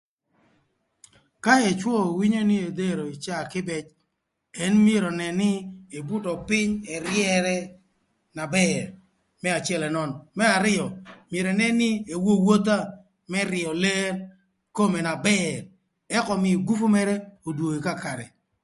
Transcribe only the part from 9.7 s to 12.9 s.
ënön, më arïo myero ënën nï ewowotha